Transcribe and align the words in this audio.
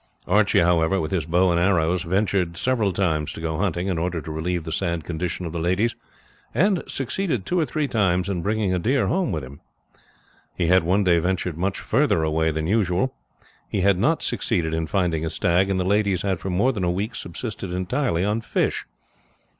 Archie, 0.25 0.61
however, 0.61 0.99
with 0.99 1.11
his 1.11 1.27
bow 1.27 1.51
and 1.51 1.59
arrows 1.59 2.01
ventured 2.01 2.57
several 2.57 2.91
times 2.91 3.31
to 3.31 3.39
go 3.39 3.57
hunting 3.59 3.85
in 3.87 3.99
order 3.99 4.19
to 4.19 4.31
relieve 4.31 4.63
the 4.63 4.71
sad 4.71 5.03
condition 5.03 5.45
of 5.45 5.53
the 5.53 5.59
ladies, 5.59 5.93
and 6.55 6.81
succeeded 6.87 7.45
two 7.45 7.59
or 7.59 7.67
three 7.67 7.87
times 7.87 8.27
in 8.27 8.41
bringing 8.41 8.73
a 8.73 8.79
deer 8.79 9.05
home 9.05 9.31
with 9.31 9.43
him. 9.43 9.61
He 10.55 10.65
had 10.65 10.83
one 10.83 11.03
day 11.03 11.19
ventured 11.19 11.55
much 11.55 11.79
further 11.79 12.23
away 12.23 12.49
than 12.49 12.65
usual. 12.65 13.13
He 13.69 13.81
had 13.81 13.99
not 13.99 14.23
succeeded 14.23 14.73
in 14.73 14.87
finding 14.87 15.23
a 15.23 15.29
stag, 15.29 15.69
and 15.69 15.79
the 15.79 15.83
ladies 15.83 16.23
had 16.23 16.39
for 16.39 16.49
more 16.49 16.73
than 16.73 16.83
a 16.83 16.89
week 16.89 17.13
subsisted 17.13 17.71
entirely 17.71 18.25
on 18.25 18.41
fish. 18.41 18.87